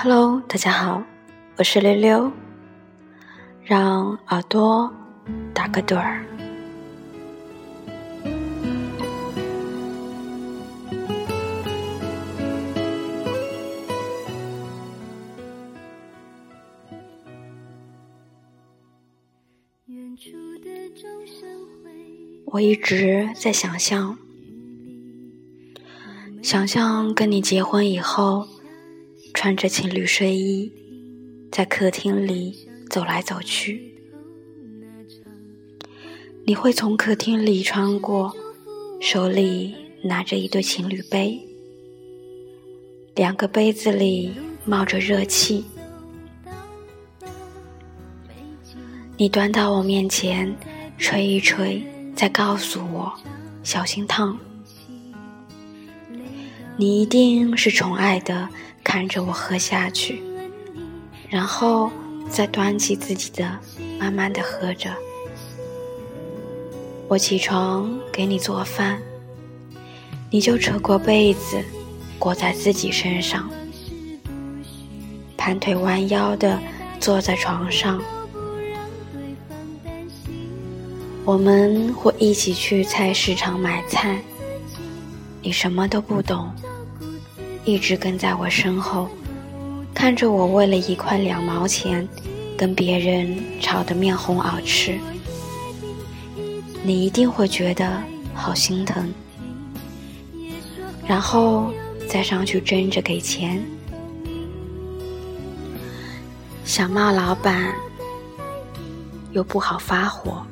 [0.00, 1.02] Hello，大家好，
[1.56, 2.32] 我是溜溜，
[3.64, 4.88] 让耳朵
[5.52, 6.24] 打个盹儿。
[22.46, 24.16] 我一直在想象，
[26.40, 28.46] 想象跟你结婚以后，
[29.40, 30.68] 穿着情侣睡衣，
[31.52, 33.94] 在客厅里走来走去。
[36.44, 38.34] 你会从客厅里穿过，
[39.00, 41.40] 手里拿着一对情侣杯，
[43.14, 44.32] 两个杯子里
[44.64, 45.64] 冒着热气。
[49.16, 50.52] 你端到我面前，
[50.98, 51.80] 吹一吹。
[52.16, 53.14] 再告诉我，
[53.62, 54.36] 小心烫。
[56.76, 58.48] 你一定是宠爱的
[58.88, 60.22] 看着我喝下去，
[61.28, 61.92] 然后
[62.30, 63.46] 再端起自己的，
[64.00, 64.90] 慢慢的喝着。
[67.06, 68.98] 我起床给你做饭，
[70.30, 71.62] 你就扯过被子
[72.18, 73.50] 裹在自己身上，
[75.36, 76.58] 盘腿弯腰的
[76.98, 78.02] 坐在床上。
[81.26, 84.18] 我们会一起去菜市场买菜，
[85.42, 86.50] 你什么都不懂，
[87.68, 89.10] 一直跟在我身后，
[89.92, 92.08] 看着我为了一块两毛钱
[92.56, 94.98] 跟别人吵得面红耳赤，
[96.82, 98.02] 你一定会觉得
[98.32, 99.12] 好心疼，
[101.06, 101.70] 然后
[102.08, 103.62] 再上去争着给钱，
[106.64, 107.74] 想骂老板，
[109.32, 110.42] 又不好发火。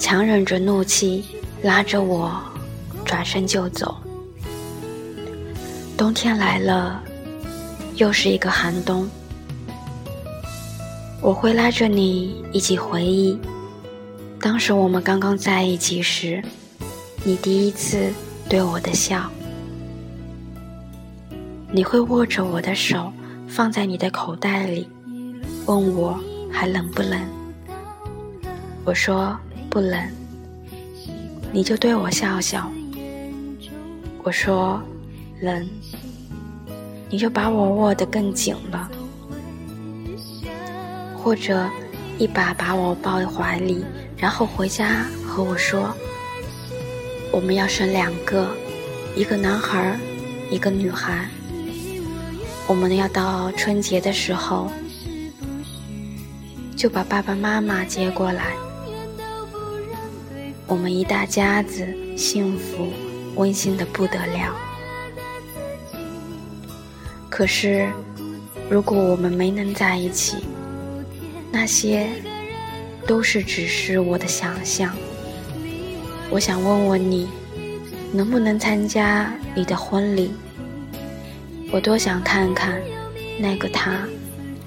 [0.00, 1.24] 强忍着怒气，
[1.62, 2.42] 拉着我
[3.04, 3.96] 转身就走。
[5.96, 7.02] 冬天来了，
[7.94, 9.08] 又是一个寒冬。
[11.22, 13.38] 我会拉着你一起回忆，
[14.38, 16.42] 当时我们刚刚在一起时，
[17.24, 18.12] 你第一次
[18.46, 19.30] 对我的笑。
[21.72, 23.10] 你会握着我的手，
[23.48, 24.86] 放在你的口袋里，
[25.64, 26.18] 问我
[26.52, 27.20] 还冷不冷？
[28.84, 29.34] 我说。
[29.68, 30.00] 不冷，
[31.52, 32.70] 你就对我笑笑。
[34.22, 34.80] 我说
[35.40, 35.68] 冷，
[37.10, 38.90] 你就把我握得更紧了，
[41.16, 41.68] 或者
[42.18, 43.84] 一把把我抱在怀里，
[44.16, 45.94] 然后回家和我说，
[47.30, 48.48] 我们要生两个，
[49.14, 49.98] 一个男孩，
[50.50, 51.28] 一个女孩。
[52.66, 54.70] 我们要到春节的时候，
[56.76, 58.54] 就把爸爸妈妈接过来。
[60.66, 61.86] 我们一大家子
[62.16, 62.88] 幸福
[63.36, 64.52] 温馨的不得了。
[67.36, 67.86] 可是，
[68.70, 70.38] 如果我们没能在一起，
[71.52, 72.08] 那些
[73.06, 74.96] 都是只是我的想象。
[76.30, 77.28] 我想问问你，
[78.10, 80.30] 能不能参加你的婚礼？
[81.70, 82.80] 我多想看看
[83.38, 83.98] 那个她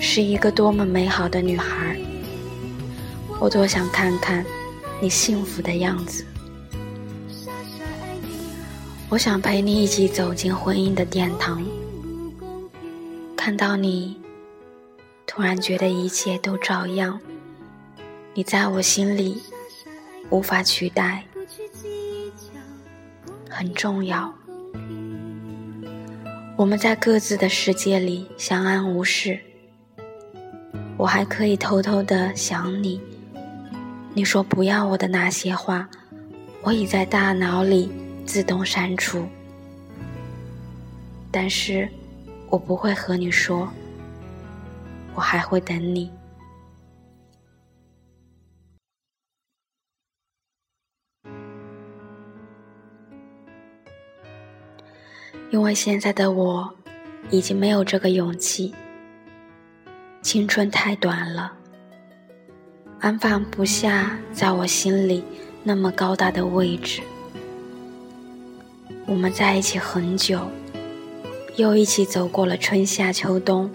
[0.00, 1.96] 是一个多么美好的女孩。
[3.38, 4.44] 我多想看看。
[5.00, 6.24] 你幸福的样子，
[9.08, 11.62] 我想陪你一起走进婚姻的殿堂。
[13.46, 14.20] 看到你，
[15.24, 17.20] 突然觉得一切都照样。
[18.34, 19.40] 你在我心里
[20.30, 21.24] 无法取代，
[23.48, 24.34] 很重要。
[26.56, 29.38] 我们在各自的世界里相安无事，
[30.96, 33.00] 我还可以偷偷的想你。
[34.12, 35.88] 你说不要我的那些话，
[36.62, 37.92] 我已在大脑里
[38.26, 39.24] 自动删除。
[41.30, 41.88] 但是，
[42.48, 43.68] 我不会和你说，
[45.14, 46.10] 我还会等你。
[55.50, 56.72] 因为现在的我，
[57.30, 58.74] 已经没有这个勇气。
[60.22, 61.52] 青春太短了。
[62.98, 65.22] 安放不下在我心里
[65.62, 67.00] 那么高大的位置。
[69.06, 70.40] 我们在一起很久，
[71.56, 73.70] 又一起走过了春夏秋冬，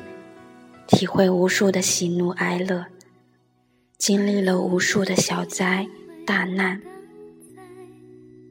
[0.88, 2.86] 体会无数的喜怒哀乐，
[3.98, 5.88] 经历了无数的小灾
[6.24, 6.80] 大难，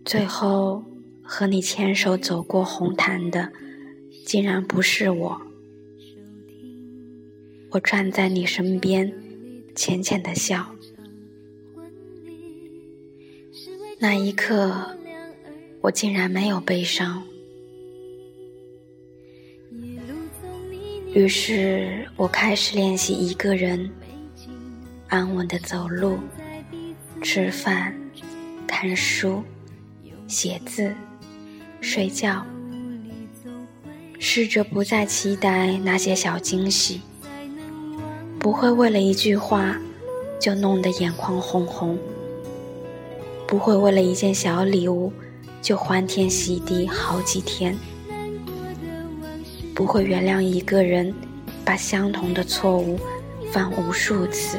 [0.04, 0.82] 最后
[1.22, 3.52] 和你牵手走过红毯的，
[4.26, 5.40] 竟然不是我。
[7.70, 9.12] 我站在你身边。
[9.72, 10.74] 浅浅的笑，
[14.00, 14.98] 那一刻，
[15.82, 17.22] 我竟然没有悲伤。
[21.12, 23.90] 于是我开始练习一个人
[25.08, 26.20] 安稳的走路、
[27.20, 27.92] 吃饭、
[28.64, 29.42] 看书、
[30.28, 30.94] 写字、
[31.80, 32.46] 睡觉，
[34.20, 37.00] 试着不再期待那些小惊喜，
[38.38, 39.76] 不会为了一句话
[40.38, 41.98] 就弄得眼眶红红，
[43.48, 45.12] 不会为了一件小礼物
[45.60, 47.76] 就欢天喜地好几天。
[49.80, 51.10] 不会原谅一个人
[51.64, 53.00] 把相同的错误
[53.50, 54.58] 犯无数次，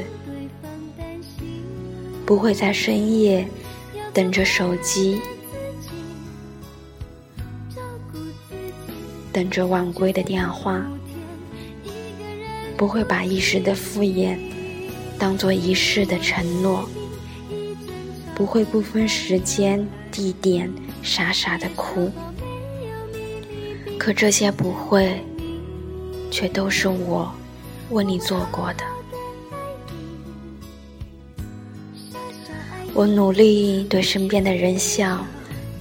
[2.25, 3.47] 不会在深夜
[4.11, 5.21] 等着手机，
[9.31, 10.83] 等着晚归的电话，
[12.75, 14.35] 不会把一时的敷衍
[15.19, 16.89] 当做一世的承诺，
[18.33, 20.67] 不会不分时间地点
[21.03, 22.09] 傻傻的哭。
[24.01, 25.23] 可这些不会，
[26.31, 27.31] 却都是我
[27.91, 28.83] 为你做过的。
[32.95, 35.23] 我努力对身边的人笑，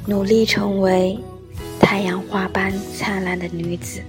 [0.05, 1.19] 努力成为
[1.81, 4.03] 太阳花般灿烂的女子，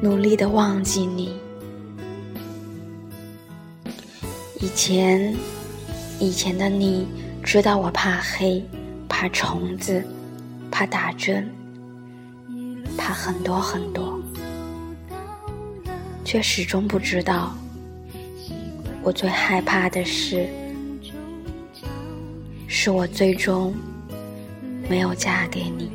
[0.00, 1.36] 努力的忘记你。
[4.58, 5.36] 以前，
[6.18, 7.06] 以前的你。
[7.50, 8.62] 知道我怕黑，
[9.08, 10.06] 怕虫子，
[10.70, 11.50] 怕打针，
[12.98, 14.20] 怕很多很多，
[16.26, 17.56] 却始终不知道，
[19.02, 20.46] 我最害怕的事，
[22.66, 23.74] 是我最终
[24.86, 25.90] 没有嫁给你。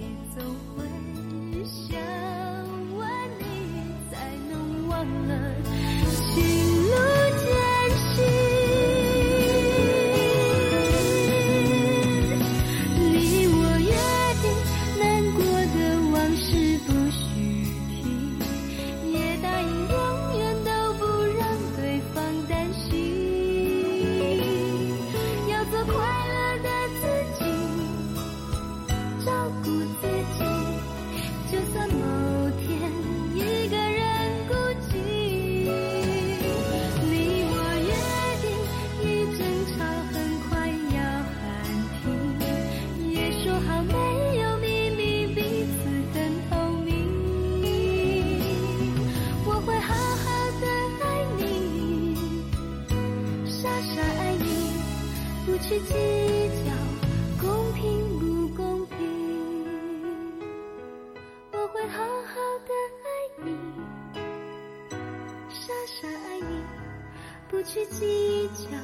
[67.66, 68.78] 去计较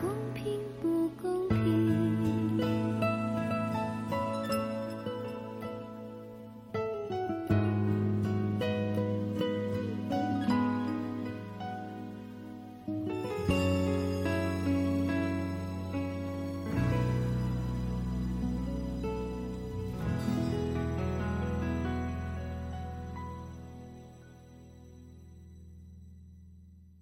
[0.00, 0.91] 公平不。